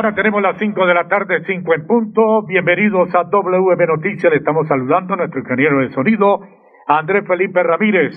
Ahora 0.00 0.14
tenemos 0.14 0.40
las 0.40 0.56
5 0.56 0.86
de 0.86 0.94
la 0.94 1.08
tarde, 1.08 1.42
5 1.44 1.74
en 1.74 1.86
punto. 1.86 2.46
Bienvenidos 2.46 3.14
a 3.14 3.24
WM 3.24 3.86
Noticias. 3.86 4.32
Le 4.32 4.38
estamos 4.38 4.66
saludando 4.66 5.12
a 5.12 5.18
nuestro 5.18 5.40
ingeniero 5.40 5.80
de 5.80 5.90
sonido, 5.90 6.40
Andrés 6.86 7.26
Felipe 7.28 7.62
Ramírez. 7.62 8.14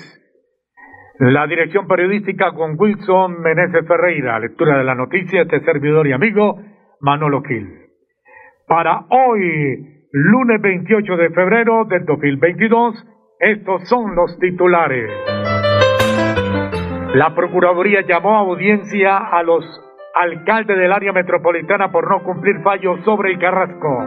La 1.19 1.45
dirección 1.45 1.85
periodística 1.85 2.53
con 2.53 2.79
Wilson 2.79 3.41
Meneses 3.41 3.85
Ferreira. 3.85 4.39
Lectura 4.39 4.77
de 4.77 4.85
la 4.85 4.95
noticia, 4.95 5.41
este 5.41 5.59
servidor 5.59 6.07
y 6.07 6.13
amigo, 6.13 6.57
Manolo 7.01 7.41
Gil. 7.41 7.67
Para 8.65 9.01
hoy, 9.09 10.07
lunes 10.13 10.61
28 10.61 11.17
de 11.17 11.31
febrero 11.31 11.83
del 11.83 12.05
2022, 12.05 13.05
estos 13.41 13.89
son 13.89 14.15
los 14.15 14.39
titulares. 14.39 15.11
La 17.15 17.35
Procuraduría 17.35 18.03
llamó 18.07 18.37
a 18.37 18.39
audiencia 18.39 19.17
a 19.17 19.43
los 19.43 19.65
alcalde 20.13 20.75
del 20.75 20.91
área 20.91 21.11
metropolitana 21.11 21.91
por 21.91 22.09
no 22.09 22.23
cumplir 22.23 22.61
fallos 22.61 22.99
sobre 23.03 23.31
el 23.31 23.39
Carrasco. 23.39 24.05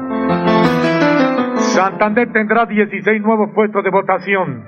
Santander 1.56 2.32
tendrá 2.32 2.64
16 2.66 3.20
nuevos 3.20 3.50
puestos 3.54 3.82
de 3.82 3.90
votación. 3.90 4.64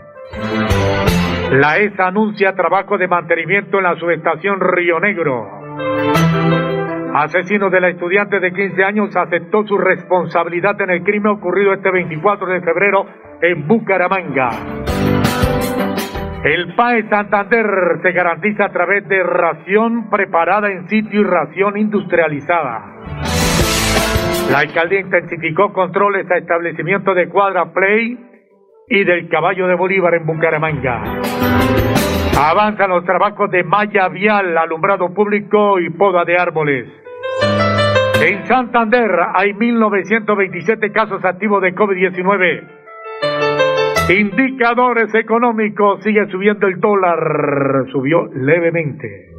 La 1.53 1.79
ESA 1.79 2.09
anuncia 2.09 2.53
trabajo 2.55 2.99
de 2.99 3.09
mantenimiento 3.09 3.79
en 3.79 3.85
la 3.85 3.97
subestación 3.97 4.61
Río 4.61 5.01
Negro. 5.01 5.49
Asesino 7.15 7.71
de 7.71 7.81
la 7.81 7.89
estudiante 7.89 8.39
de 8.39 8.53
15 8.53 8.85
años 8.85 9.17
aceptó 9.17 9.67
su 9.67 9.79
responsabilidad 9.79 10.79
en 10.83 10.91
el 10.91 11.03
crimen 11.03 11.33
ocurrido 11.33 11.73
este 11.73 11.91
24 11.91 12.47
de 12.47 12.61
febrero 12.61 13.07
en 13.41 13.67
Bucaramanga. 13.67 14.51
El 16.45 16.75
PAE 16.77 17.09
Santander 17.09 17.67
se 18.01 18.13
garantiza 18.13 18.67
a 18.67 18.73
través 18.73 19.07
de 19.09 19.23
ración 19.25 20.09
preparada 20.09 20.71
en 20.71 20.89
sitio 20.89 21.21
y 21.21 21.25
ración 21.25 21.77
industrializada. 21.77 22.95
La 24.53 24.61
alcaldía 24.61 25.01
intensificó 25.01 25.73
controles 25.73 26.31
a 26.31 26.39
establecimientos 26.39 27.17
de 27.17 27.29
Cuadra 27.29 27.73
Play 27.73 28.17
y 28.89 29.05
del 29.05 29.29
Caballo 29.29 29.67
de 29.67 29.75
Bolívar 29.75 30.15
en 30.15 30.27
Bucaramanga. 30.27 31.03
Avanzan 32.41 32.91
los 32.91 33.05
trabajos 33.05 33.51
de 33.51 33.65
malla 33.65 34.09
vial, 34.09 34.57
alumbrado 34.57 35.13
público 35.13 35.81
y 35.81 35.91
poda 35.91 36.25
de 36.25 36.39
árboles. 36.39 36.89
En 38.23 38.47
Santander 38.47 39.11
hay 39.35 39.53
1.927 39.55 40.93
casos 40.93 41.25
activos 41.25 41.63
de 41.63 41.75
COVID-19. 41.75 42.78
Indicadores 44.11 45.15
económicos, 45.15 46.03
sigue 46.03 46.27
subiendo 46.31 46.67
el 46.67 46.81
dólar, 46.81 47.85
subió 47.93 48.27
levemente. 48.35 49.33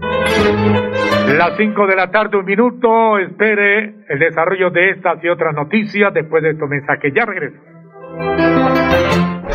Las 1.37 1.57
5 1.57 1.87
de 1.87 1.95
la 1.95 2.11
tarde, 2.11 2.37
un 2.37 2.45
minuto, 2.45 3.17
espere 3.17 3.95
el 4.07 4.19
desarrollo 4.19 4.69
de 4.69 4.91
estas 4.91 5.23
y 5.23 5.29
otras 5.29 5.55
noticias 5.55 6.13
después 6.13 6.43
de 6.43 6.51
estos 6.51 6.69
mensajes. 6.69 7.11
Ya 7.15 7.25
regreso. 7.25 7.57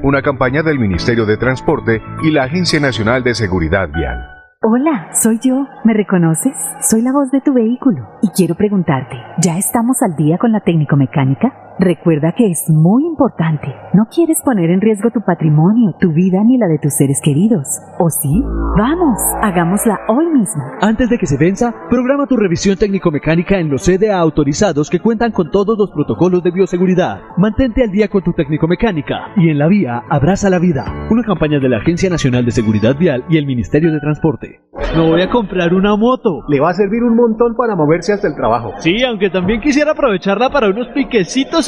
Una 0.00 0.22
campaña 0.22 0.62
del 0.62 0.78
Ministerio 0.78 1.26
de 1.26 1.36
Transporte 1.36 2.00
y 2.22 2.30
la 2.30 2.44
Agencia 2.44 2.78
Nacional 2.78 3.24
de 3.24 3.34
Seguridad 3.34 3.88
Vial. 3.88 4.24
Hola, 4.62 5.08
soy 5.12 5.40
yo. 5.42 5.66
¿Me 5.84 5.92
reconoces? 5.92 6.56
Soy 6.88 7.02
la 7.02 7.10
voz 7.10 7.32
de 7.32 7.40
tu 7.40 7.52
vehículo 7.52 8.06
y 8.22 8.28
quiero 8.28 8.54
preguntarte, 8.54 9.16
¿ya 9.38 9.58
estamos 9.58 10.00
al 10.02 10.14
día 10.14 10.38
con 10.38 10.52
la 10.52 10.60
técnico-mecánica? 10.60 11.52
Recuerda 11.80 12.32
que 12.36 12.50
es 12.50 12.68
muy 12.68 13.04
importante. 13.06 13.72
No 13.94 14.06
quieres 14.12 14.42
poner 14.42 14.68
en 14.70 14.80
riesgo 14.80 15.10
tu 15.12 15.20
patrimonio, 15.20 15.94
tu 16.00 16.12
vida 16.12 16.42
ni 16.42 16.58
la 16.58 16.66
de 16.66 16.78
tus 16.78 16.94
seres 16.94 17.20
queridos. 17.22 17.68
¿O 18.00 18.10
sí? 18.10 18.42
Vamos, 18.76 19.20
hagámosla 19.42 20.00
hoy 20.08 20.26
mismo. 20.26 20.60
Antes 20.80 21.08
de 21.08 21.18
que 21.18 21.26
se 21.26 21.36
venza, 21.36 21.72
programa 21.88 22.26
tu 22.26 22.36
revisión 22.36 22.76
técnico-mecánica 22.76 23.60
en 23.60 23.70
los 23.70 23.84
CDA 23.84 24.18
autorizados 24.18 24.90
que 24.90 24.98
cuentan 24.98 25.30
con 25.30 25.52
todos 25.52 25.78
los 25.78 25.92
protocolos 25.92 26.42
de 26.42 26.50
bioseguridad. 26.50 27.20
Mantente 27.36 27.84
al 27.84 27.92
día 27.92 28.08
con 28.08 28.24
tu 28.24 28.32
técnico-mecánica 28.32 29.32
y 29.36 29.48
en 29.48 29.58
la 29.58 29.68
vía 29.68 30.02
abraza 30.10 30.50
la 30.50 30.58
vida. 30.58 30.84
Una 31.10 31.22
campaña 31.22 31.60
de 31.60 31.68
la 31.68 31.78
Agencia 31.78 32.10
Nacional 32.10 32.44
de 32.44 32.50
Seguridad 32.50 32.96
Vial 32.98 33.24
y 33.28 33.36
el 33.36 33.46
Ministerio 33.46 33.92
de 33.92 34.00
Transporte. 34.00 34.62
Me 34.96 35.08
voy 35.08 35.22
a 35.22 35.30
comprar 35.30 35.74
una 35.74 35.96
moto. 35.96 36.42
Le 36.48 36.58
va 36.60 36.70
a 36.70 36.74
servir 36.74 37.04
un 37.04 37.14
montón 37.14 37.54
para 37.56 37.76
moverse 37.76 38.12
hasta 38.12 38.26
el 38.26 38.34
trabajo. 38.34 38.72
Sí, 38.78 39.02
aunque 39.04 39.30
también 39.30 39.60
quisiera 39.60 39.92
aprovecharla 39.92 40.50
para 40.50 40.70
unos 40.70 40.88
piquecitos 40.88 41.67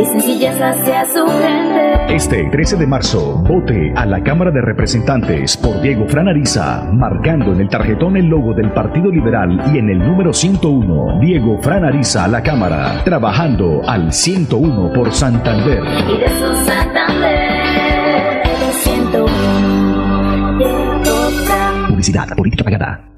y 0.00 0.04
sencillez 0.04 0.60
hacia 0.60 1.04
su 1.06 1.26
gente. 1.26 2.14
Este 2.14 2.44
13 2.50 2.76
de 2.76 2.86
marzo, 2.86 3.42
vote 3.48 3.92
a 3.96 4.06
la 4.06 4.22
Cámara 4.22 4.50
de 4.50 4.60
Representantes 4.62 5.56
por 5.56 5.80
Diego 5.80 6.06
Franariza, 6.08 6.88
marcando 6.92 7.52
en 7.52 7.60
el 7.60 7.68
tarjetón 7.68 8.16
el 8.16 8.26
logo 8.26 8.54
del 8.54 8.70
Partido 8.72 9.10
Liberal 9.10 9.60
y 9.72 9.78
en 9.78 9.90
el 9.90 9.98
número 9.98 10.32
101, 10.32 11.20
Diego 11.20 11.58
Franariza 11.60 12.24
a 12.24 12.28
la 12.28 12.42
Cámara, 12.42 13.02
trabajando 13.04 13.82
al 13.86 14.12
101 14.12 14.92
por 14.92 15.12
Santander. 15.12 15.82
Y 16.08 16.18
de 16.18 16.28
su 16.28 16.54
Santander, 16.64 18.42
el 18.44 18.72
101, 18.72 20.58
Diego 20.58 21.30
Fran. 21.44 21.88
Publicidad, 21.88 22.28
política 22.36 22.64
pagada. 22.64 23.17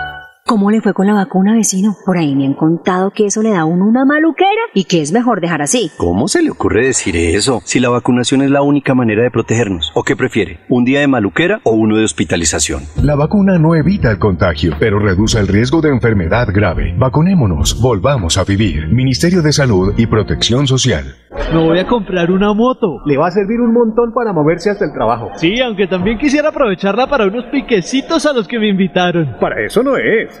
¿Cómo 0.51 0.69
le 0.69 0.81
fue 0.81 0.93
con 0.93 1.07
la 1.07 1.13
vacuna, 1.13 1.53
vecino? 1.53 1.95
Por 2.05 2.17
ahí 2.17 2.35
me 2.35 2.45
han 2.45 2.55
contado 2.55 3.11
que 3.11 3.25
eso 3.25 3.41
le 3.41 3.51
da 3.51 3.61
a 3.61 3.65
uno 3.65 3.85
una 3.85 4.03
maluquera 4.03 4.49
y 4.73 4.83
que 4.83 5.01
es 5.01 5.13
mejor 5.13 5.39
dejar 5.39 5.61
así. 5.61 5.89
¿Cómo 5.95 6.27
se 6.27 6.41
le 6.41 6.51
ocurre 6.51 6.87
decir 6.87 7.15
eso? 7.15 7.61
Si 7.63 7.79
la 7.79 7.87
vacunación 7.87 8.41
es 8.41 8.51
la 8.51 8.61
única 8.61 8.93
manera 8.93 9.23
de 9.23 9.31
protegernos. 9.31 9.93
¿O 9.95 10.03
qué 10.03 10.17
prefiere? 10.17 10.59
¿Un 10.67 10.83
día 10.83 10.99
de 10.99 11.07
maluquera 11.07 11.61
o 11.63 11.71
uno 11.71 11.95
de 11.95 12.03
hospitalización? 12.03 12.83
La 13.01 13.15
vacuna 13.15 13.59
no 13.59 13.75
evita 13.75 14.11
el 14.11 14.19
contagio, 14.19 14.75
pero 14.77 14.99
reduce 14.99 15.39
el 15.39 15.47
riesgo 15.47 15.79
de 15.79 15.87
enfermedad 15.87 16.49
grave. 16.53 16.95
Vacunémonos, 16.97 17.81
volvamos 17.81 18.37
a 18.37 18.43
vivir. 18.43 18.89
Ministerio 18.89 19.41
de 19.41 19.53
Salud 19.53 19.93
y 19.95 20.05
Protección 20.05 20.67
Social. 20.67 21.15
Me 21.53 21.65
voy 21.65 21.79
a 21.79 21.87
comprar 21.87 22.29
una 22.29 22.53
moto. 22.53 23.01
Le 23.05 23.17
va 23.17 23.27
a 23.27 23.31
servir 23.31 23.61
un 23.61 23.73
montón 23.73 24.13
para 24.13 24.33
moverse 24.33 24.69
hasta 24.69 24.83
el 24.83 24.91
trabajo. 24.91 25.29
Sí, 25.35 25.61
aunque 25.61 25.87
también 25.87 26.17
quisiera 26.17 26.49
aprovecharla 26.49 27.07
para 27.07 27.25
unos 27.25 27.45
piquecitos 27.45 28.25
a 28.25 28.33
los 28.33 28.49
que 28.49 28.59
me 28.59 28.67
invitaron. 28.67 29.37
Para 29.39 29.65
eso 29.65 29.81
no 29.81 29.95
es. 29.95 30.40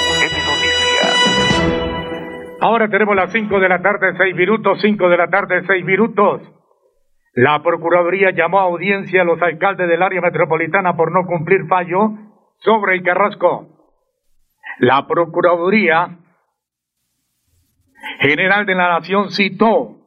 Ahora 2.63 2.89
tenemos 2.89 3.15
las 3.15 3.31
5 3.31 3.59
de 3.59 3.67
la 3.67 3.81
tarde, 3.81 4.13
6 4.15 4.35
minutos, 4.35 4.79
5 4.81 5.09
de 5.09 5.17
la 5.17 5.27
tarde, 5.29 5.63
6 5.65 5.83
minutos. 5.83 6.43
La 7.33 7.63
Procuraduría 7.63 8.29
llamó 8.35 8.59
a 8.59 8.65
audiencia 8.65 9.23
a 9.23 9.25
los 9.25 9.41
alcaldes 9.41 9.89
del 9.89 10.03
área 10.03 10.21
metropolitana 10.21 10.95
por 10.95 11.11
no 11.11 11.25
cumplir 11.25 11.65
fallo 11.67 12.11
sobre 12.59 12.97
el 12.97 13.01
Carrasco. 13.01 13.67
La 14.77 15.07
Procuraduría 15.07 16.19
General 18.19 18.67
de 18.67 18.75
la 18.75 18.89
Nación 18.89 19.31
citó 19.31 19.97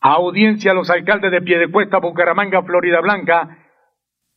a 0.00 0.14
audiencia 0.14 0.70
a 0.70 0.74
los 0.74 0.88
alcaldes 0.88 1.30
de 1.30 1.42
Piedecuesta, 1.42 1.98
Bucaramanga, 1.98 2.62
Florida 2.62 3.02
Blanca 3.02 3.58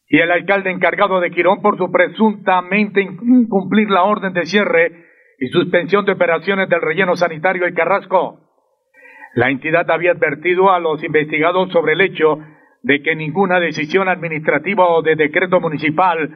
y 0.10 0.20
el 0.20 0.30
alcalde 0.30 0.72
encargado 0.72 1.22
de 1.22 1.32
Quirón 1.32 1.62
por 1.62 1.78
su 1.78 1.90
presuntamente 1.90 3.02
incumplir 3.02 3.90
la 3.90 4.04
orden 4.04 4.34
de 4.34 4.46
cierre 4.46 5.09
y 5.40 5.48
suspensión 5.48 6.06
de 6.06 6.14
operaciones 6.14 6.70
del 6.70 6.82
relleno 6.82 7.16
sanitario 7.16 7.66
El 7.66 7.74
Carrasco. 7.74 8.40
La 9.36 9.50
entidad 9.50 9.90
había 9.90 10.12
advertido 10.12 10.72
a 10.72 10.80
los 10.80 11.04
investigados 11.04 11.72
sobre 11.72 11.94
el 11.94 12.02
hecho 12.02 12.40
de 12.82 13.02
que 13.02 13.16
ninguna 13.16 13.60
decisión 13.60 14.10
administrativa 14.10 14.88
o 14.88 15.02
de 15.02 15.16
decreto 15.16 15.60
municipal 15.60 16.30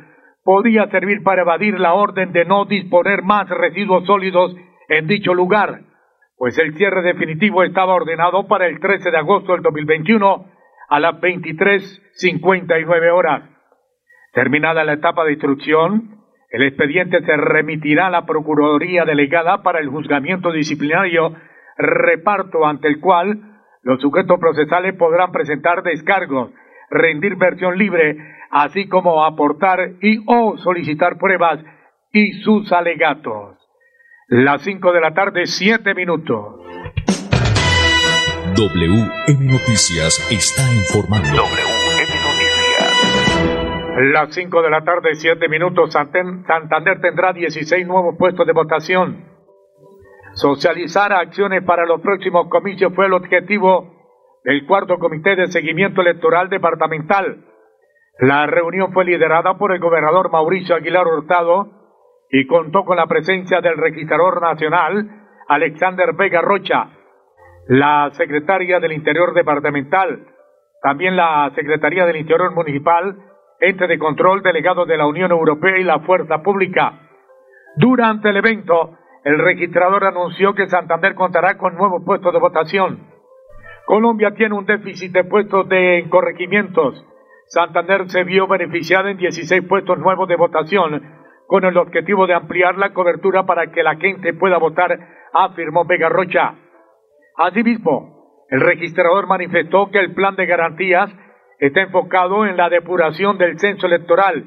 podía 0.43 0.87
servir 0.87 1.23
para 1.23 1.41
evadir 1.41 1.79
la 1.79 1.93
orden 1.93 2.31
de 2.31 2.45
no 2.45 2.65
disponer 2.65 3.23
más 3.23 3.49
residuos 3.49 4.05
sólidos 4.05 4.55
en 4.89 5.07
dicho 5.07 5.33
lugar, 5.33 5.81
pues 6.37 6.57
el 6.59 6.75
cierre 6.75 7.01
definitivo 7.01 7.63
estaba 7.63 7.95
ordenado 7.95 8.47
para 8.47 8.67
el 8.67 8.79
13 8.79 9.11
de 9.11 9.17
agosto 9.17 9.53
del 9.53 9.61
2021 9.61 10.45
a 10.89 10.99
las 10.99 11.15
23.59 11.15 13.11
horas. 13.13 13.49
Terminada 14.33 14.83
la 14.83 14.93
etapa 14.93 15.23
de 15.23 15.33
instrucción, 15.33 16.22
el 16.53 16.61
expediente 16.61 17.19
se 17.25 17.35
remitirá 17.35 18.07
a 18.07 18.11
la 18.11 18.27
Procuraduría 18.27 19.05
Delegada 19.05 19.63
para 19.63 19.79
el 19.79 19.89
juzgamiento 19.89 20.51
disciplinario, 20.51 21.35
reparto 21.77 22.67
ante 22.67 22.87
el 22.87 22.99
cual 22.99 23.39
los 23.81 23.99
sujetos 23.99 24.39
procesales 24.39 24.93
podrán 24.93 25.31
presentar 25.31 25.81
descargos, 25.81 26.51
rendir 26.91 27.37
versión 27.37 27.75
libre, 27.79 28.17
así 28.51 28.87
como 28.87 29.25
aportar 29.25 29.93
y 29.99 30.19
o 30.27 30.55
solicitar 30.59 31.17
pruebas 31.17 31.59
y 32.11 32.33
sus 32.43 32.71
alegatos. 32.71 33.57
Las 34.27 34.61
5 34.61 34.91
de 34.91 35.01
la 35.01 35.15
tarde, 35.15 35.47
7 35.47 35.95
minutos. 35.95 36.61
WM 38.55 39.47
Noticias 39.47 40.27
está 40.31 40.71
informando. 40.71 41.72
Las 43.95 44.33
5 44.33 44.63
de 44.63 44.69
la 44.71 44.83
tarde, 44.83 45.13
7 45.13 45.47
minutos, 45.49 45.93
Santander 45.93 46.99
tendrá 46.99 47.31
16 47.31 47.85
nuevos 47.85 48.15
puestos 48.17 48.47
de 48.47 48.53
votación. 48.53 49.25
Socializar 50.33 51.13
acciones 51.13 51.63
para 51.63 51.85
los 51.85 52.01
próximos 52.01 52.49
comicios 52.49 52.91
fue 52.95 53.05
el 53.05 53.13
objetivo 53.13 53.93
del 54.43 54.65
cuarto 54.65 54.97
comité 54.97 55.35
de 55.35 55.47
seguimiento 55.51 56.01
electoral 56.01 56.49
departamental. 56.49 57.45
La 58.17 58.47
reunión 58.47 58.93
fue 58.93 59.05
liderada 59.05 59.59
por 59.59 59.71
el 59.71 59.79
gobernador 59.79 60.31
Mauricio 60.31 60.75
Aguilar 60.75 61.05
Hurtado 61.05 61.69
y 62.31 62.47
contó 62.47 62.85
con 62.85 62.97
la 62.97 63.05
presencia 63.05 63.61
del 63.61 63.77
registrador 63.77 64.41
nacional 64.41 65.07
Alexander 65.47 66.13
Vega 66.13 66.41
Rocha, 66.41 66.89
la 67.67 68.09
secretaria 68.13 68.79
del 68.79 68.93
Interior 68.93 69.35
departamental, 69.35 70.25
también 70.81 71.15
la 71.15 71.51
Secretaría 71.53 72.07
del 72.07 72.17
Interior 72.17 72.51
municipal, 72.55 73.32
ente 73.63 73.87
de 73.87 73.97
control 73.97 74.41
delegado 74.41 74.85
de 74.85 74.97
la 74.97 75.07
Unión 75.07 75.31
Europea 75.31 75.77
y 75.77 75.83
la 75.83 75.99
Fuerza 75.99 76.43
Pública. 76.43 76.99
Durante 77.77 78.29
el 78.29 78.37
evento, 78.37 78.97
el 79.23 79.39
registrador 79.39 80.03
anunció 80.03 80.53
que 80.53 80.67
Santander 80.67 81.15
contará 81.15 81.57
con 81.57 81.75
nuevos 81.75 82.03
puestos 82.05 82.33
de 82.33 82.39
votación. 82.39 83.07
Colombia 83.85 84.33
tiene 84.35 84.55
un 84.55 84.65
déficit 84.65 85.13
de 85.13 85.23
puestos 85.23 85.69
de 85.69 86.05
corregimientos. 86.09 87.05
Santander 87.47 88.09
se 88.09 88.25
vio 88.25 88.47
beneficiada 88.47 89.09
en 89.09 89.17
16 89.17 89.63
puestos 89.67 89.97
nuevos 89.97 90.27
de 90.27 90.35
votación, 90.35 91.01
con 91.47 91.63
el 91.63 91.77
objetivo 91.77 92.27
de 92.27 92.33
ampliar 92.33 92.77
la 92.77 92.93
cobertura 92.93 93.45
para 93.45 93.71
que 93.71 93.83
la 93.83 93.95
gente 93.95 94.33
pueda 94.33 94.57
votar, 94.57 94.97
afirmó 95.33 95.85
Vega 95.85 96.09
Rocha. 96.09 96.55
Asimismo, 97.37 98.45
el 98.49 98.59
registrador 98.59 99.27
manifestó 99.27 99.89
que 99.89 99.99
el 99.99 100.13
plan 100.13 100.35
de 100.35 100.47
garantías 100.47 101.09
está 101.67 101.79
enfocado 101.81 102.45
en 102.45 102.57
la 102.57 102.67
depuración 102.67 103.37
del 103.37 103.57
censo 103.57 103.87
electoral, 103.87 104.43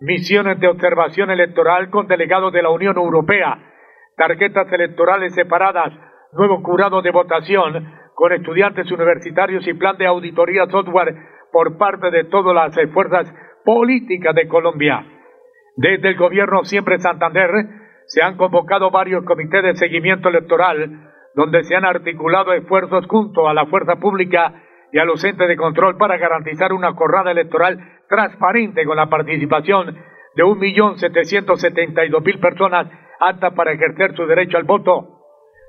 misiones 0.00 0.60
de 0.60 0.68
observación 0.68 1.30
electoral 1.30 1.88
con 1.88 2.06
delegados 2.06 2.52
de 2.52 2.62
la 2.62 2.68
Unión 2.68 2.98
Europea, 2.98 3.56
tarjetas 4.18 4.70
electorales 4.70 5.34
separadas, 5.34 5.94
nuevo 6.32 6.62
curado 6.62 7.00
de 7.00 7.10
votación 7.10 7.90
con 8.14 8.32
estudiantes 8.32 8.90
universitarios 8.92 9.66
y 9.66 9.72
plan 9.72 9.96
de 9.96 10.08
auditoría 10.08 10.66
software 10.66 11.16
por 11.50 11.78
parte 11.78 12.10
de 12.10 12.24
todas 12.24 12.54
las 12.54 12.92
fuerzas 12.92 13.32
políticas 13.64 14.34
de 14.34 14.46
Colombia. 14.46 15.06
Desde 15.74 16.10
el 16.10 16.18
gobierno 16.18 16.64
Siempre 16.64 16.98
Santander 16.98 17.50
se 18.08 18.20
han 18.20 18.36
convocado 18.36 18.90
varios 18.90 19.24
comités 19.24 19.62
de 19.62 19.74
seguimiento 19.76 20.28
electoral 20.28 21.14
donde 21.34 21.64
se 21.64 21.74
han 21.74 21.86
articulado 21.86 22.52
esfuerzos 22.52 23.06
junto 23.06 23.48
a 23.48 23.54
la 23.54 23.64
fuerza 23.66 23.96
pública 23.96 24.64
y 24.92 24.98
a 24.98 25.04
los 25.04 25.22
entes 25.24 25.48
de 25.48 25.56
control 25.56 25.96
para 25.96 26.16
garantizar 26.16 26.72
una 26.72 26.92
jornada 26.92 27.30
electoral 27.30 27.78
transparente 28.08 28.84
con 28.84 28.96
la 28.96 29.08
participación 29.08 29.96
de 30.34 30.44
1.772.000 30.44 32.40
personas 32.40 32.86
aptas 33.20 33.52
para 33.54 33.72
ejercer 33.72 34.14
su 34.14 34.26
derecho 34.26 34.56
al 34.56 34.64
voto. 34.64 35.18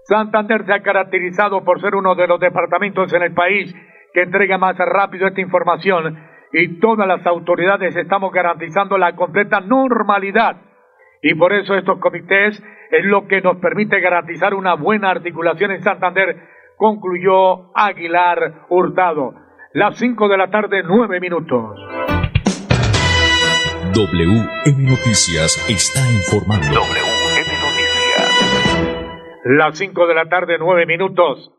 Santander 0.03 0.65
se 0.65 0.73
ha 0.73 0.81
caracterizado 0.81 1.63
por 1.63 1.81
ser 1.81 1.95
uno 1.95 2.15
de 2.15 2.27
los 2.27 2.39
departamentos 2.39 3.13
en 3.13 3.23
el 3.23 3.33
país 3.33 3.75
que 4.13 4.21
entregue 4.21 4.57
más 4.57 4.77
rápido 4.77 5.27
esta 5.27 5.41
información 5.41 6.17
y 6.51 6.79
todas 6.79 7.07
las 7.07 7.25
autoridades 7.27 7.95
estamos 7.95 8.31
garantizando 8.31 8.97
la 8.97 9.15
completa 9.15 9.59
normalidad. 9.59 10.57
Y 11.21 11.35
por 11.35 11.53
eso 11.53 11.75
estos 11.75 11.99
comités 11.99 12.63
es 12.91 13.05
lo 13.05 13.27
que 13.27 13.41
nos 13.41 13.57
permite 13.57 13.99
garantizar 13.99 14.53
una 14.53 14.75
buena 14.75 15.11
articulación 15.11 15.71
en 15.71 15.83
Santander, 15.83 16.38
concluyó 16.79 17.75
Aguilar 17.75 18.65
Hurtado. 18.69 19.36
Las 19.74 19.98
5 19.98 20.29
de 20.29 20.38
la 20.38 20.50
tarde, 20.50 20.81
9 20.81 21.19
minutos. 21.19 21.77
WM 23.93 24.89
Noticias 24.89 25.69
está 25.69 26.00
informando. 26.09 26.67
WM 26.67 27.51
Noticias. 27.59 29.41
Las 29.43 29.77
5 29.77 30.07
de 30.07 30.15
la 30.15 30.29
tarde, 30.29 30.55
9 30.57 30.86
minutos. 30.86 31.51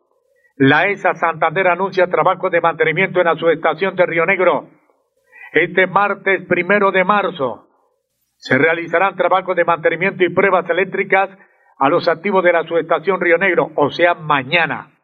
La 0.57 0.87
ESA 0.89 1.15
Santander 1.15 1.69
anuncia 1.69 2.07
trabajo 2.07 2.49
de 2.49 2.63
mantenimiento 2.63 3.21
en 3.21 3.27
la 3.27 3.37
subestación 3.37 3.97
de 3.97 4.07
Río 4.07 4.25
Negro. 4.25 4.71
Este 5.53 5.87
martes 5.87 6.47
primero 6.49 6.93
de 6.93 7.05
marzo 7.05 7.69
se 8.37 8.57
realizarán 8.57 9.17
trabajos 9.17 9.55
de 9.55 9.67
mantenimiento 9.67 10.25
y 10.25 10.31
pruebas 10.31 10.69
eléctricas 10.71 11.29
a 11.79 11.91
los 11.91 12.09
activos 12.09 12.43
de 12.43 12.55
la 12.55 12.65
subestación 12.65 13.21
Río 13.21 13.37
Negro, 13.37 13.71
o 13.75 13.91
sea, 13.91 14.15
mañana. 14.15 14.97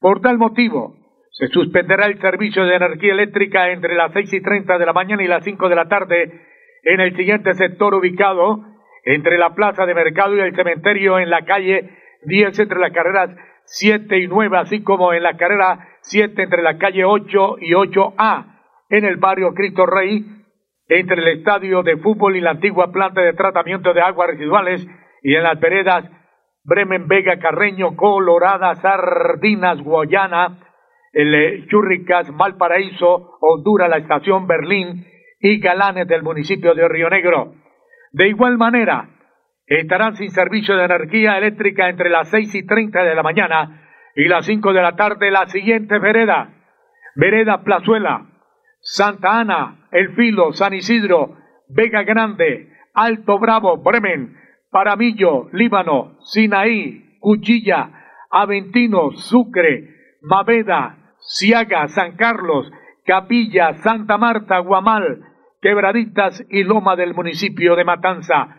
Por 0.00 0.20
tal 0.20 0.38
motivo, 0.38 0.94
se 1.32 1.48
suspenderá 1.48 2.06
el 2.06 2.20
servicio 2.20 2.64
de 2.64 2.76
energía 2.76 3.12
eléctrica 3.12 3.70
entre 3.70 3.94
las 3.94 4.12
seis 4.12 4.32
y 4.32 4.40
treinta 4.40 4.78
de 4.78 4.86
la 4.86 4.92
mañana 4.92 5.22
y 5.22 5.28
las 5.28 5.44
cinco 5.44 5.68
de 5.68 5.74
la 5.74 5.88
tarde 5.88 6.46
en 6.84 7.00
el 7.00 7.16
siguiente 7.16 7.54
sector 7.54 7.94
ubicado 7.94 8.64
entre 9.04 9.38
la 9.38 9.54
plaza 9.54 9.86
de 9.86 9.94
mercado 9.94 10.36
y 10.36 10.40
el 10.40 10.54
cementerio 10.54 11.18
en 11.18 11.30
la 11.30 11.44
calle 11.44 11.90
10 12.22 12.58
entre 12.58 12.78
las 12.78 12.92
carreras 12.92 13.30
7 13.64 14.18
y 14.18 14.28
9, 14.28 14.56
así 14.58 14.82
como 14.82 15.12
en 15.12 15.22
la 15.22 15.36
carrera 15.36 15.88
7 16.02 16.42
entre 16.42 16.62
la 16.62 16.78
calle 16.78 17.04
8 17.04 17.56
y 17.60 17.72
8A 17.72 18.46
en 18.90 19.04
el 19.04 19.16
barrio 19.16 19.52
Cristo 19.54 19.84
Rey, 19.86 20.24
entre 20.88 21.20
el 21.20 21.28
estadio 21.38 21.82
de 21.82 21.98
fútbol 21.98 22.36
y 22.36 22.40
la 22.40 22.52
antigua 22.52 22.90
planta 22.90 23.20
de 23.20 23.34
tratamiento 23.34 23.92
de 23.92 24.00
aguas 24.00 24.30
residuales 24.30 24.86
y 25.22 25.34
en 25.34 25.42
las 25.42 25.60
veredas 25.60 26.04
Bremen, 26.68 27.08
Vega, 27.08 27.38
Carreño, 27.38 27.96
Colorada, 27.96 28.74
Sardinas, 28.74 29.80
Guayana, 29.80 30.58
el 31.14 31.66
Churricas, 31.66 32.30
Valparaíso, 32.36 33.38
Honduras, 33.40 33.88
la 33.88 33.96
estación 33.96 34.46
Berlín 34.46 35.06
y 35.40 35.60
Galanes 35.60 36.06
del 36.06 36.22
municipio 36.22 36.74
de 36.74 36.86
Río 36.86 37.08
Negro. 37.08 37.54
De 38.12 38.28
igual 38.28 38.58
manera, 38.58 39.08
estarán 39.66 40.16
sin 40.16 40.30
servicio 40.30 40.76
de 40.76 40.84
energía 40.84 41.38
eléctrica 41.38 41.88
entre 41.88 42.10
las 42.10 42.28
seis 42.28 42.54
y 42.54 42.66
treinta 42.66 43.02
de 43.02 43.14
la 43.14 43.22
mañana 43.22 43.88
y 44.14 44.28
las 44.28 44.44
cinco 44.44 44.74
de 44.74 44.82
la 44.82 44.94
tarde 44.94 45.30
la 45.30 45.46
siguiente 45.46 45.98
vereda. 45.98 46.50
Vereda 47.14 47.62
Plazuela, 47.62 48.26
Santa 48.80 49.40
Ana, 49.40 49.88
El 49.90 50.14
Filo, 50.14 50.52
San 50.52 50.74
Isidro, 50.74 51.34
Vega 51.70 52.02
Grande, 52.02 52.68
Alto 52.92 53.38
Bravo, 53.38 53.78
Bremen, 53.78 54.36
Paramillo, 54.70 55.48
Líbano, 55.52 56.18
Sinaí, 56.20 57.18
Cuchilla, 57.20 57.90
Aventino, 58.30 59.12
Sucre, 59.12 59.88
Maveda, 60.22 61.14
Ciaga, 61.18 61.88
San 61.88 62.16
Carlos, 62.16 62.70
Capilla, 63.04 63.74
Santa 63.74 64.18
Marta, 64.18 64.58
Guamal, 64.58 65.22
Quebraditas 65.60 66.44
y 66.50 66.64
Loma 66.64 66.96
del 66.96 67.14
municipio 67.14 67.74
de 67.74 67.84
Matanza 67.84 68.58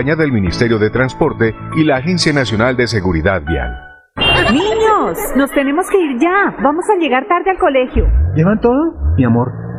del 0.03 0.31
Ministerio 0.31 0.79
de 0.79 0.89
Transporte 0.89 1.53
y 1.75 1.83
la 1.83 1.97
Agencia 1.97 2.33
Nacional 2.33 2.75
de 2.75 2.87
Seguridad 2.87 3.41
Vial. 3.45 3.71
Niños, 4.51 5.17
nos 5.35 5.51
tenemos 5.51 5.87
que 5.89 5.97
ir 5.97 6.19
ya. 6.19 6.55
Vamos 6.61 6.85
a 6.89 6.99
llegar 6.99 7.27
tarde 7.27 7.51
al 7.51 7.59
colegio. 7.59 8.07
¿Llevan 8.35 8.59
todo? 8.59 9.13
Mi 9.15 9.25
amor, 9.25 9.51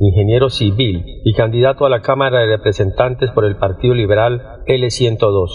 ingeniero 0.00 0.48
civil 0.50 1.04
y 1.24 1.34
candidato 1.34 1.84
a 1.84 1.90
la 1.90 2.02
Cámara 2.02 2.40
de 2.40 2.56
Representantes 2.56 3.30
por 3.32 3.44
el 3.44 3.56
Partido 3.56 3.94
Liberal 3.94 4.62
L102. 4.66 5.48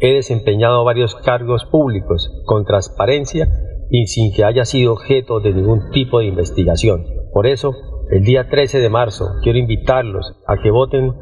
he 0.00 0.14
desempeñado 0.14 0.84
varios 0.84 1.14
cargos 1.16 1.66
públicos 1.66 2.30
con 2.46 2.64
transparencia 2.64 3.48
y 3.90 4.06
sin 4.06 4.32
que 4.32 4.44
haya 4.44 4.64
sido 4.64 4.92
objeto 4.92 5.40
de 5.40 5.52
ningún 5.52 5.90
tipo 5.90 6.20
de 6.20 6.26
investigación. 6.26 7.04
Por 7.32 7.46
eso, 7.46 7.74
el 8.10 8.24
día 8.24 8.48
13 8.48 8.78
de 8.78 8.88
marzo 8.88 9.26
quiero 9.42 9.58
invitarlos 9.58 10.32
a 10.46 10.56
que 10.56 10.70
voten 10.70 11.14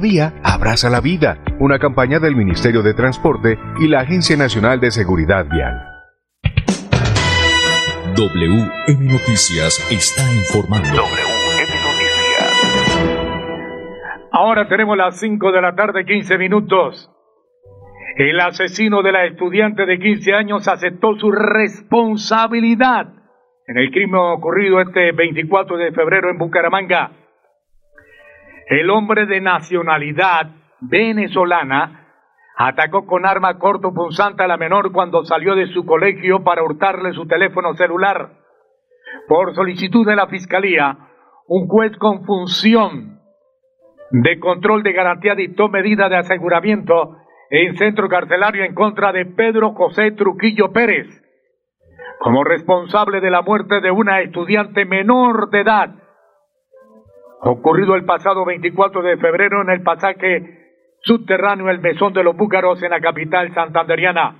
vía, 0.00 0.34
abraza 0.42 0.90
la 0.90 1.00
vida. 1.00 1.38
Una 1.58 1.78
campaña 1.78 2.18
del 2.18 2.36
Ministerio 2.36 2.82
de 2.82 2.94
Transporte 2.94 3.58
y 3.80 3.88
la 3.88 4.00
Agencia 4.00 4.36
Nacional 4.36 4.80
de 4.80 4.90
Seguridad 4.90 5.46
Vial. 5.48 5.80
WM 8.16 9.12
Noticias 9.12 9.86
está 9.90 10.22
informando. 10.32 10.88
WM 10.88 11.72
Noticias. 11.84 12.98
Ahora 14.32 14.68
tenemos 14.68 14.96
las 14.96 15.18
5 15.20 15.52
de 15.52 15.62
la 15.62 15.74
tarde, 15.74 16.04
15 16.04 16.38
minutos. 16.38 17.10
El 18.16 18.40
asesino 18.40 19.02
de 19.02 19.12
la 19.12 19.26
estudiante 19.26 19.86
de 19.86 19.98
15 19.98 20.34
años 20.34 20.66
aceptó 20.66 21.14
su 21.18 21.30
responsabilidad 21.30 23.18
en 23.68 23.76
el 23.76 23.90
crimen 23.90 24.18
ocurrido 24.18 24.80
este 24.80 25.12
24 25.12 25.76
de 25.76 25.92
febrero 25.92 26.30
en 26.30 26.38
Bucaramanga. 26.38 27.12
El 28.68 28.90
hombre 28.90 29.24
de 29.26 29.40
nacionalidad 29.40 30.50
venezolana 30.80 32.06
atacó 32.56 33.06
con 33.06 33.24
arma 33.24 33.58
corto 33.58 33.94
punzante 33.94 34.42
a 34.42 34.46
la 34.46 34.58
menor 34.58 34.92
cuando 34.92 35.24
salió 35.24 35.54
de 35.54 35.68
su 35.68 35.86
colegio 35.86 36.44
para 36.44 36.62
hurtarle 36.62 37.12
su 37.12 37.26
teléfono 37.26 37.72
celular. 37.74 38.30
Por 39.26 39.54
solicitud 39.54 40.06
de 40.06 40.16
la 40.16 40.26
Fiscalía, 40.26 40.98
un 41.46 41.66
juez 41.66 41.96
con 41.96 42.24
función 42.24 43.20
de 44.10 44.38
control 44.38 44.82
de 44.82 44.92
garantía 44.92 45.34
dictó 45.34 45.68
medida 45.68 46.08
de 46.08 46.16
aseguramiento 46.16 47.16
en 47.50 47.76
centro 47.76 48.08
carcelario 48.08 48.64
en 48.64 48.74
contra 48.74 49.12
de 49.12 49.24
Pedro 49.24 49.72
José 49.72 50.10
Truquillo 50.12 50.72
Pérez, 50.72 51.06
como 52.20 52.44
responsable 52.44 53.20
de 53.20 53.30
la 53.30 53.40
muerte 53.40 53.80
de 53.80 53.90
una 53.90 54.20
estudiante 54.20 54.84
menor 54.84 55.48
de 55.50 55.60
edad, 55.60 55.90
ocurrido 57.40 57.94
el 57.94 58.04
pasado 58.04 58.44
24 58.44 59.02
de 59.02 59.16
febrero 59.16 59.62
en 59.62 59.70
el 59.70 59.82
pasaje 59.82 60.68
subterráneo 61.02 61.70
El 61.70 61.80
Mesón 61.80 62.12
de 62.12 62.24
los 62.24 62.36
Búcaros 62.36 62.82
en 62.82 62.90
la 62.90 63.00
capital 63.00 63.52
santanderiana. 63.54 64.36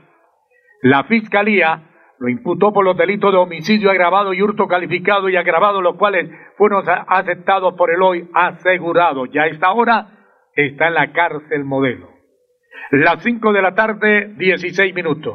La 0.82 1.04
Fiscalía 1.04 1.84
lo 2.18 2.28
imputó 2.28 2.72
por 2.72 2.84
los 2.84 2.96
delitos 2.96 3.32
de 3.32 3.38
homicidio 3.38 3.90
agravado 3.90 4.32
y 4.32 4.42
hurto 4.42 4.66
calificado 4.66 5.28
y 5.28 5.36
agravado, 5.36 5.80
los 5.80 5.96
cuales 5.96 6.30
fueron 6.56 6.84
aceptados 7.06 7.74
por 7.74 7.90
el 7.90 8.02
hoy 8.02 8.28
asegurado. 8.34 9.26
Ya 9.26 9.42
a 9.42 9.46
esta 9.46 9.72
hora 9.72 10.08
está 10.54 10.88
en 10.88 10.94
la 10.94 11.12
cárcel 11.12 11.64
modelo. 11.64 12.08
Las 12.90 13.22
5 13.22 13.52
de 13.52 13.62
la 13.62 13.74
tarde, 13.74 14.34
16 14.36 14.94
minutos. 14.94 15.34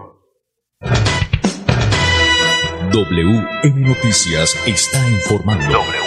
WM 2.91 3.87
Noticias 3.87 4.67
está 4.67 4.99
informando. 5.09 6.02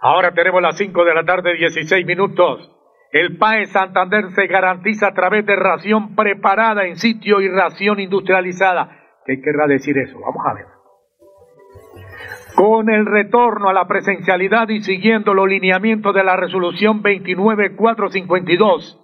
Ahora 0.00 0.32
tenemos 0.32 0.62
las 0.62 0.78
5 0.78 1.04
de 1.04 1.14
la 1.14 1.24
tarde, 1.24 1.54
16 1.54 2.06
minutos. 2.06 2.70
El 3.12 3.36
PAE 3.36 3.66
Santander 3.66 4.30
se 4.30 4.46
garantiza 4.46 5.08
a 5.08 5.14
través 5.14 5.44
de 5.44 5.56
ración 5.56 6.14
preparada 6.14 6.86
en 6.86 6.96
sitio 6.96 7.42
y 7.42 7.48
ración 7.48 8.00
industrializada. 8.00 8.96
¿Qué 9.26 9.42
querrá 9.42 9.66
decir 9.66 9.98
eso? 9.98 10.18
Vamos 10.20 10.42
a 10.46 10.54
ver. 10.54 10.64
Con 12.54 12.88
el 12.88 13.04
retorno 13.04 13.68
a 13.68 13.74
la 13.74 13.86
presencialidad 13.86 14.70
y 14.70 14.80
siguiendo 14.80 15.34
los 15.34 15.46
lineamientos 15.48 16.14
de 16.14 16.24
la 16.24 16.36
resolución 16.36 17.02
29452 17.02 18.98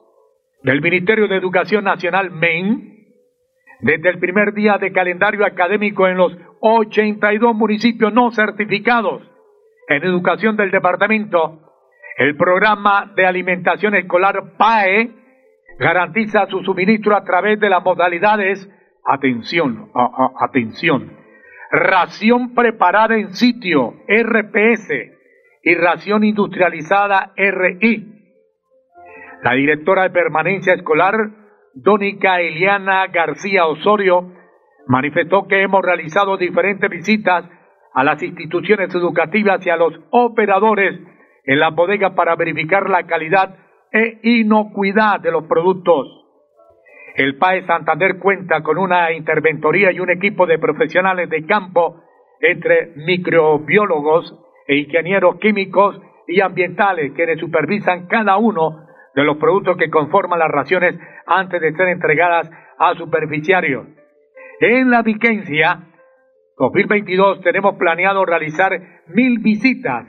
del 0.62 0.80
Ministerio 0.80 1.28
de 1.28 1.36
Educación 1.36 1.84
Nacional 1.84 2.30
MEN, 2.30 2.96
desde 3.80 4.08
el 4.08 4.18
primer 4.18 4.54
día 4.54 4.78
de 4.78 4.92
calendario 4.92 5.44
académico 5.44 6.08
en 6.08 6.16
los 6.16 6.34
82 6.60 7.54
municipios 7.54 8.12
no 8.14 8.30
certificados 8.30 9.35
en 9.88 10.04
educación 10.04 10.56
del 10.56 10.70
departamento, 10.70 11.60
el 12.16 12.36
programa 12.36 13.12
de 13.14 13.26
alimentación 13.26 13.94
escolar 13.94 14.56
PAE 14.56 15.10
garantiza 15.78 16.46
su 16.46 16.62
suministro 16.64 17.14
a 17.14 17.24
través 17.24 17.60
de 17.60 17.68
las 17.68 17.84
modalidades, 17.84 18.68
atención, 19.04 19.90
atención, 20.40 21.12
ración 21.70 22.54
preparada 22.54 23.16
en 23.16 23.34
sitio, 23.34 23.94
RPS, 24.08 25.16
y 25.62 25.74
ración 25.74 26.22
industrializada, 26.22 27.32
RI. 27.36 28.12
La 29.42 29.54
directora 29.54 30.04
de 30.04 30.10
permanencia 30.10 30.74
escolar, 30.74 31.14
Dónica 31.74 32.40
Eliana 32.40 33.08
García 33.08 33.66
Osorio, 33.66 34.32
manifestó 34.86 35.48
que 35.48 35.62
hemos 35.62 35.84
realizado 35.84 36.36
diferentes 36.36 36.88
visitas 36.88 37.44
a 37.96 38.04
las 38.04 38.22
instituciones 38.22 38.94
educativas 38.94 39.66
y 39.66 39.70
a 39.70 39.76
los 39.76 39.98
operadores 40.10 41.00
en 41.44 41.58
la 41.58 41.70
bodega 41.70 42.14
para 42.14 42.36
verificar 42.36 42.90
la 42.90 43.06
calidad 43.06 43.56
e 43.90 44.18
inocuidad 44.22 45.18
de 45.20 45.30
los 45.30 45.44
productos. 45.44 46.06
El 47.14 47.38
PAE 47.38 47.64
Santander 47.64 48.18
cuenta 48.18 48.62
con 48.62 48.76
una 48.76 49.12
interventoría 49.12 49.92
y 49.92 50.00
un 50.00 50.10
equipo 50.10 50.46
de 50.46 50.58
profesionales 50.58 51.30
de 51.30 51.46
campo 51.46 52.02
entre 52.40 52.92
microbiólogos 52.96 54.44
e 54.66 54.76
ingenieros 54.76 55.36
químicos 55.36 55.98
y 56.28 56.42
ambientales 56.42 57.12
quienes 57.14 57.40
supervisan 57.40 58.08
cada 58.08 58.36
uno 58.36 58.86
de 59.14 59.24
los 59.24 59.38
productos 59.38 59.78
que 59.78 59.88
conforman 59.88 60.38
las 60.38 60.50
raciones 60.50 61.00
antes 61.26 61.62
de 61.62 61.72
ser 61.72 61.88
entregadas 61.88 62.50
a 62.78 62.94
superficiarios. 62.94 63.86
En 64.60 64.90
la 64.90 65.00
vigencia 65.00 65.95
2022 66.58 67.42
tenemos 67.42 67.76
planeado 67.76 68.24
realizar 68.24 68.72
mil 69.08 69.40
visitas 69.40 70.06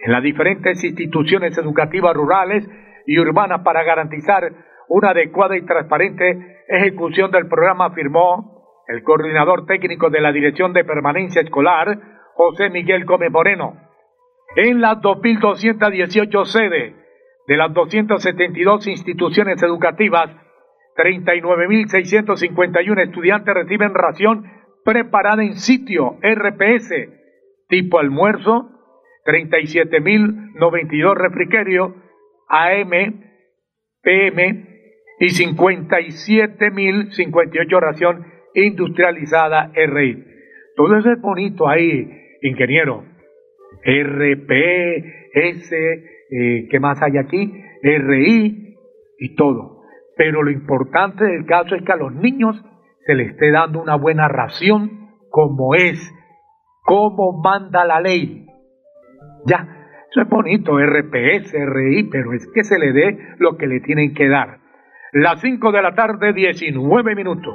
en 0.00 0.12
las 0.12 0.22
diferentes 0.22 0.84
instituciones 0.84 1.58
educativas 1.58 2.14
rurales 2.14 2.64
y 3.04 3.18
urbanas 3.18 3.62
para 3.62 3.82
garantizar 3.82 4.44
una 4.88 5.10
adecuada 5.10 5.56
y 5.56 5.62
transparente 5.62 6.62
ejecución 6.68 7.32
del 7.32 7.48
programa, 7.48 7.86
afirmó 7.86 8.84
el 8.86 9.02
coordinador 9.02 9.66
técnico 9.66 10.08
de 10.08 10.20
la 10.20 10.30
Dirección 10.30 10.72
de 10.72 10.84
Permanencia 10.84 11.42
Escolar, 11.42 11.98
José 12.34 12.70
Miguel 12.70 13.04
Gómez 13.04 13.32
Moreno. 13.32 13.76
En 14.54 14.80
las 14.80 14.98
2.218 14.98 16.44
sedes 16.44 16.94
de 17.46 17.56
las 17.56 17.74
272 17.74 18.86
instituciones 18.86 19.60
educativas, 19.62 20.30
39.651 20.96 23.02
estudiantes 23.02 23.54
reciben 23.54 23.94
ración 23.94 24.57
preparada 24.88 25.42
en 25.42 25.56
sitio 25.56 26.16
RPS, 26.22 26.94
tipo 27.68 27.98
almuerzo, 27.98 28.70
37.092 29.26 31.14
refrigerios 31.14 31.92
AM, 32.48 33.20
PM 34.00 34.66
y 35.20 35.26
57.058 35.26 37.80
ración 37.80 38.24
industrializada 38.54 39.70
RI. 39.74 40.24
Todo 40.74 40.96
eso 40.96 41.12
es 41.12 41.20
bonito 41.20 41.68
ahí, 41.68 42.10
ingeniero. 42.40 43.04
RP, 43.84 44.50
S, 45.34 45.76
eh, 46.30 46.66
¿qué 46.70 46.80
más 46.80 47.02
hay 47.02 47.18
aquí? 47.18 47.52
RI 47.82 48.74
y 49.18 49.34
todo. 49.34 49.82
Pero 50.16 50.42
lo 50.42 50.50
importante 50.50 51.24
del 51.24 51.44
caso 51.44 51.74
es 51.74 51.82
que 51.82 51.92
a 51.92 51.96
los 51.96 52.14
niños 52.14 52.64
se 53.08 53.14
les 53.14 53.30
esté 53.30 53.50
dando 53.50 53.80
una 53.80 53.94
buena 53.94 54.28
ración 54.28 55.08
como 55.30 55.74
es, 55.74 55.98
como 56.84 57.40
manda 57.40 57.86
la 57.86 58.02
ley. 58.02 58.44
Ya, 59.46 59.66
eso 60.10 60.20
es 60.20 60.28
bonito, 60.28 60.76
RPS, 60.78 61.54
RI, 61.54 62.10
pero 62.10 62.34
es 62.34 62.46
que 62.52 62.64
se 62.64 62.78
le 62.78 62.92
dé 62.92 63.18
lo 63.38 63.56
que 63.56 63.66
le 63.66 63.80
tienen 63.80 64.12
que 64.12 64.28
dar. 64.28 64.58
Las 65.12 65.40
5 65.40 65.72
de 65.72 65.80
la 65.80 65.94
tarde, 65.94 66.34
19 66.34 67.14
minutos. 67.14 67.54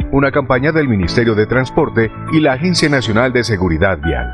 Una 0.13 0.29
campaña 0.29 0.73
del 0.73 0.89
Ministerio 0.89 1.35
de 1.35 1.45
Transporte 1.45 2.11
y 2.33 2.41
la 2.41 2.51
Agencia 2.51 2.89
Nacional 2.89 3.31
de 3.31 3.45
Seguridad 3.45 3.97
Vial. 3.97 4.27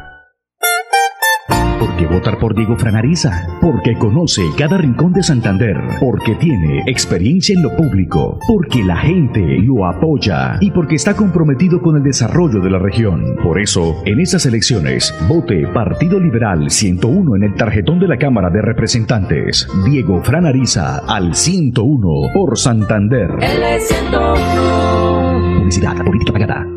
¿Por 1.78 1.96
qué 1.98 2.08
votar 2.08 2.40
por 2.40 2.56
Diego 2.56 2.76
Franariza? 2.78 3.46
Porque 3.62 3.94
conoce 3.94 4.42
cada 4.58 4.80
rincón 4.80 5.14
de 5.14 5.22
Santander, 5.22 5.78
porque 6.00 6.34
tiene 6.34 6.82
experiencia 6.88 7.54
en 7.54 7.62
lo 7.62 7.76
público, 7.76 8.40
porque 8.48 8.84
la 8.84 8.98
gente 8.98 9.40
lo 9.60 9.86
apoya 9.86 10.58
y 10.62 10.72
porque 10.72 10.96
está 10.96 11.16
comprometido 11.16 11.80
con 11.80 11.96
el 11.96 12.02
desarrollo 12.02 12.60
de 12.60 12.72
la 12.72 12.80
región. 12.80 13.36
Por 13.44 13.62
eso, 13.62 14.02
en 14.06 14.20
estas 14.20 14.48
elecciones, 14.48 15.14
vote 15.28 15.68
Partido 15.68 16.20
Liberal 16.20 16.72
101 16.72 17.36
en 17.36 17.44
el 17.44 17.54
tarjetón 17.54 18.00
de 18.00 18.08
la 18.08 18.18
Cámara 18.18 18.50
de 18.50 18.64
Representantes. 18.64 19.68
Diego 19.86 20.24
Franariza 20.24 21.04
al 21.08 21.36
101 21.36 22.34
por 22.34 22.58
Santander. 22.58 23.30
Publicidad, 25.68 25.98
política 26.06 26.32
pagada. 26.32 26.77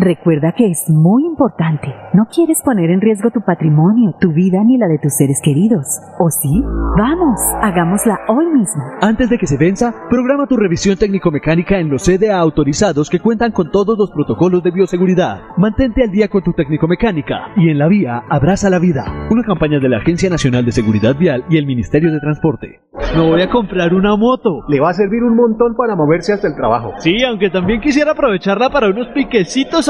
Recuerda 0.00 0.52
que 0.56 0.64
es 0.64 0.88
muy 0.88 1.26
importante. 1.26 1.94
No 2.14 2.24
quieres 2.24 2.62
poner 2.64 2.88
en 2.88 3.02
riesgo 3.02 3.30
tu 3.30 3.42
patrimonio, 3.42 4.14
tu 4.18 4.32
vida 4.32 4.64
ni 4.64 4.78
la 4.78 4.88
de 4.88 4.98
tus 4.98 5.12
seres 5.14 5.40
queridos. 5.42 5.84
¿O 6.18 6.30
sí? 6.30 6.64
Vamos, 6.96 7.38
hagámosla 7.60 8.18
hoy 8.28 8.46
mismo. 8.46 8.82
Antes 9.02 9.28
de 9.28 9.36
que 9.36 9.46
se 9.46 9.58
venza, 9.58 9.94
programa 10.08 10.46
tu 10.46 10.56
revisión 10.56 10.96
técnico-mecánica 10.96 11.78
en 11.78 11.90
los 11.90 12.04
CDA 12.04 12.38
autorizados 12.38 13.10
que 13.10 13.20
cuentan 13.20 13.52
con 13.52 13.70
todos 13.70 13.98
los 13.98 14.10
protocolos 14.10 14.62
de 14.62 14.70
bioseguridad. 14.70 15.42
Mantente 15.58 16.02
al 16.02 16.10
día 16.10 16.28
con 16.28 16.42
tu 16.42 16.54
técnico-mecánica 16.54 17.52
y 17.56 17.68
en 17.68 17.78
la 17.78 17.86
vía 17.86 18.22
abraza 18.30 18.70
la 18.70 18.78
vida. 18.78 19.04
Una 19.30 19.42
campaña 19.42 19.80
de 19.80 19.88
la 19.90 19.98
Agencia 19.98 20.30
Nacional 20.30 20.64
de 20.64 20.72
Seguridad 20.72 21.14
Vial 21.14 21.44
y 21.50 21.58
el 21.58 21.66
Ministerio 21.66 22.10
de 22.10 22.20
Transporte. 22.20 22.80
Me 23.14 23.20
voy 23.20 23.42
a 23.42 23.50
comprar 23.50 23.92
una 23.92 24.16
moto. 24.16 24.62
Le 24.68 24.80
va 24.80 24.90
a 24.90 24.94
servir 24.94 25.22
un 25.22 25.36
montón 25.36 25.74
para 25.76 25.94
moverse 25.94 26.32
hasta 26.32 26.48
el 26.48 26.54
trabajo. 26.54 26.92
Sí, 26.98 27.22
aunque 27.24 27.50
también 27.50 27.80
quisiera 27.80 28.12
aprovecharla 28.12 28.70
para 28.70 28.88
unos 28.88 29.08
piquecitos 29.08 29.89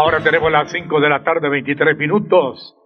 Ahora 0.00 0.20
tenemos 0.20 0.52
las 0.52 0.70
5 0.70 1.00
de 1.00 1.08
la 1.08 1.24
tarde, 1.24 1.48
23 1.48 1.98
minutos. 1.98 2.76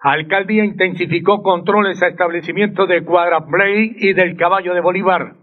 Alcaldía 0.00 0.64
intensificó 0.64 1.42
controles 1.42 2.02
a 2.02 2.08
establecimientos 2.08 2.88
de 2.88 3.04
Cuadraplay 3.04 3.94
y 3.98 4.14
del 4.14 4.34
Caballo 4.38 4.72
de 4.72 4.80
Bolívar. 4.80 5.34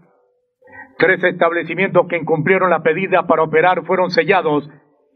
Tres 0.98 1.22
establecimientos 1.22 2.08
que 2.08 2.16
incumplieron 2.16 2.70
la 2.70 2.82
pedida 2.82 3.28
para 3.28 3.44
operar 3.44 3.84
fueron 3.84 4.10
sellados 4.10 4.68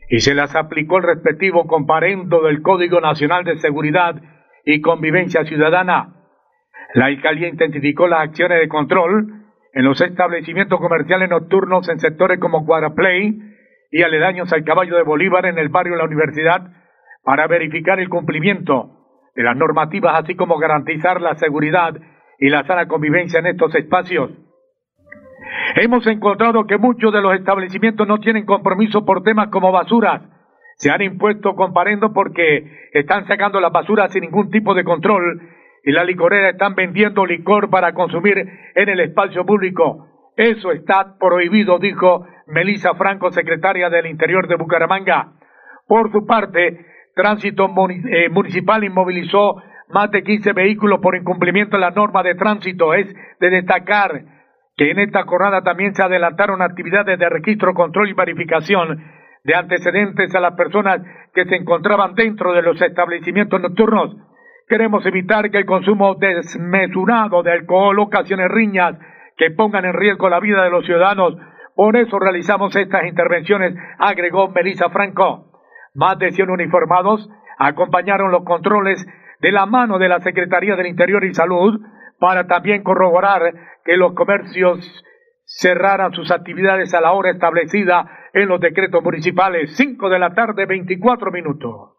y 0.09 0.21
se 0.21 0.37
las 0.37 0.55
aplicó 0.55 0.99
el 0.99 1.03
respectivo 1.03 1.67
comparendo 1.67 2.41
del 2.43 2.63
Código 2.63 3.01
Nacional 3.01 3.43
de 3.43 3.59
Seguridad 3.59 4.15
y 4.65 4.81
Convivencia 4.81 5.45
Ciudadana. 5.45 6.15
La 6.95 7.07
alcaldía 7.07 7.49
intensificó 7.49 8.07
las 8.07 8.29
acciones 8.29 8.61
de 8.61 8.69
control 8.69 9.45
en 9.73 9.85
los 9.85 10.01
establecimientos 10.01 10.79
comerciales 10.79 11.29
nocturnos 11.29 11.89
en 11.89 11.99
sectores 11.99 12.39
como 12.39 12.65
Cuadraplay 12.65 13.56
y 13.97 14.03
aledaños 14.03 14.53
al 14.53 14.63
caballo 14.63 14.95
de 14.95 15.05
Bolívar 15.05 15.47
en 15.47 15.57
el 15.57 15.71
barrio 15.71 15.97
La 15.97 16.05
Universidad 16.05 16.71
para 17.25 17.47
verificar 17.47 17.99
el 17.99 18.11
cumplimiento 18.11 18.91
de 19.35 19.43
las 19.43 19.57
normativas, 19.57 20.23
así 20.23 20.35
como 20.35 20.59
garantizar 20.59 21.23
la 21.23 21.35
seguridad 21.37 21.95
y 22.39 22.51
la 22.51 22.67
sana 22.67 22.89
convivencia 22.89 23.39
en 23.39 23.47
estos 23.47 23.75
espacios. 23.75 24.33
Hemos 25.77 26.07
encontrado 26.09 26.67
que 26.67 26.77
muchos 26.77 27.11
de 27.11 27.23
los 27.23 27.37
establecimientos 27.37 28.07
no 28.07 28.19
tienen 28.19 28.45
compromiso 28.45 29.07
por 29.07 29.23
temas 29.23 29.49
como 29.49 29.73
basuras. 29.73 30.21
Se 30.77 30.91
han 30.91 31.01
impuesto 31.01 31.55
comparendo 31.55 32.13
porque 32.13 32.91
están 32.93 33.27
sacando 33.27 33.61
las 33.61 33.73
basuras 33.73 34.13
sin 34.13 34.25
ningún 34.25 34.51
tipo 34.51 34.75
de 34.75 34.85
control 34.85 35.41
y 35.85 35.93
la 35.93 36.05
licorera 36.05 36.51
están 36.51 36.75
vendiendo 36.75 37.25
licor 37.25 37.71
para 37.71 37.95
consumir 37.95 38.47
en 38.75 38.89
el 38.91 39.01
espacio 39.01 39.47
público. 39.47 40.07
Eso 40.37 40.71
está 40.71 41.17
prohibido, 41.19 41.79
dijo 41.79 42.27
Melisa 42.47 42.95
Franco, 42.95 43.31
secretaria 43.31 43.91
del 43.91 44.07
Interior 44.07 44.47
de 44.49 44.57
Bucaramanga. 44.57 45.33
Por 45.87 46.11
su 46.13 46.27
parte, 46.27 46.87
Tránsito 47.15 47.65
eh, 47.65 48.29
Municipal 48.29 48.85
inmovilizó 48.85 49.57
más 49.89 50.11
de 50.11 50.23
15 50.23 50.53
vehículos 50.53 51.01
por 51.01 51.17
incumplimiento 51.17 51.77
de 51.77 51.81
la 51.81 51.91
norma 51.91 52.23
de 52.23 52.35
tránsito. 52.35 52.93
Es 52.93 53.07
de 53.41 53.51
destacar 53.51 54.23
que 54.77 54.91
en 54.91 54.99
esta 54.99 55.23
jornada 55.25 55.63
también 55.63 55.95
se 55.95 56.03
adelantaron 56.03 56.61
actividades 56.61 57.19
de 57.19 57.29
registro, 57.29 57.73
control 57.73 58.11
y 58.11 58.13
verificación 58.13 59.03
de 59.45 59.55
antecedentes 59.55 60.35
a 60.35 60.41
las 60.41 60.55
personas 60.55 61.01
que 61.33 61.45
se 61.47 61.57
encontraban 61.57 62.15
dentro 62.15 62.53
de 62.53 62.63
los 62.63 62.81
establecimientos 62.83 63.61
nocturnos. 63.61 64.17
Queremos 64.69 65.07
evitar 65.07 65.51
que 65.51 65.59
el 65.59 65.67
consumo 65.67 66.17
desmesurado 66.17 67.43
de 67.43 67.53
alcohol 67.53 67.99
ocasione 68.01 68.49
riñas 68.49 68.99
que 69.37 69.53
pongan 69.53 69.85
en 69.85 69.95
riesgo 69.95 70.29
la 70.29 70.41
vida 70.41 70.65
de 70.65 70.71
los 70.71 70.85
ciudadanos. 70.85 71.37
Por 71.77 71.95
eso 71.99 72.19
realizamos 72.19 72.75
estas 72.75 73.05
intervenciones, 73.05 73.75
agregó 73.99 74.49
Melissa 74.49 74.89
Franco. 74.89 75.53
Más 75.95 76.19
de 76.19 76.33
100 76.33 76.49
uniformados 76.49 77.29
acompañaron 77.59 78.31
los 78.31 78.45
controles 78.45 79.07
de 79.41 79.53
la 79.53 79.67
mano 79.67 79.99
de 79.99 80.09
la 80.09 80.21
Secretaría 80.21 80.75
del 80.75 80.87
Interior 80.87 81.23
y 81.25 81.35
Salud 81.35 81.79
para 82.19 82.47
también 82.47 82.83
corroborar 82.83 83.43
que 83.85 83.99
los 83.99 84.15
comercios 84.15 85.05
cerraran 85.45 86.15
sus 86.15 86.31
actividades 86.31 86.95
a 86.95 87.03
la 87.03 87.13
hora 87.13 87.31
establecida 87.31 88.11
en 88.33 88.49
los 88.49 88.59
decretos 88.59 89.05
municipales. 89.05 89.77
5 89.77 90.09
de 90.09 90.19
la 90.19 90.33
tarde, 90.33 90.65
24 90.65 91.31
minutos. 91.31 91.91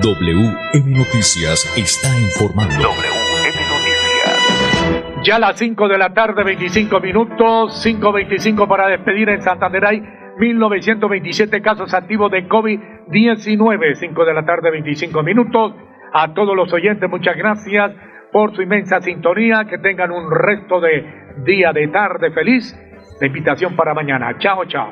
WM 0.00 0.96
Noticias 0.96 1.76
está 1.76 2.08
informando. 2.20 3.23
Ya 5.24 5.36
a 5.36 5.38
las 5.38 5.58
5 5.58 5.88
de 5.88 5.96
la 5.96 6.12
tarde, 6.12 6.44
25 6.44 7.00
minutos, 7.00 7.82
5.25 7.82 8.68
para 8.68 8.88
despedir 8.88 9.30
en 9.30 9.40
Santander 9.40 9.86
hay 9.86 10.02
1927 10.38 11.62
casos 11.62 11.94
activos 11.94 12.30
de 12.30 12.46
COVID-19, 12.46 13.94
5 13.94 14.24
de 14.26 14.34
la 14.34 14.44
tarde, 14.44 14.70
25 14.70 15.22
minutos. 15.22 15.72
A 16.12 16.34
todos 16.34 16.54
los 16.54 16.70
oyentes, 16.74 17.08
muchas 17.08 17.36
gracias 17.38 17.92
por 18.32 18.54
su 18.54 18.60
inmensa 18.60 19.00
sintonía, 19.00 19.64
que 19.64 19.78
tengan 19.78 20.10
un 20.10 20.30
resto 20.30 20.78
de 20.78 21.06
día 21.46 21.72
de 21.72 21.88
tarde 21.88 22.30
feliz. 22.30 22.78
La 23.18 23.26
invitación 23.26 23.74
para 23.76 23.94
mañana. 23.94 24.36
Chao, 24.38 24.66
chao. 24.66 24.88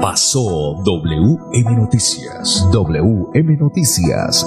Pasó 0.00 0.82
WM 0.86 1.76
Noticias. 1.76 2.66
WM 2.72 3.56
Noticias. 3.58 4.46